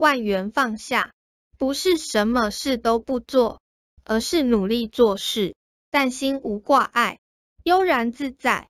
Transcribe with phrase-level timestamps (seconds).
[0.00, 1.12] 万元放下，
[1.58, 3.60] 不是什么事都不做，
[4.02, 5.54] 而是努力做事，
[5.90, 7.18] 但心无挂碍，
[7.64, 8.69] 悠然自在。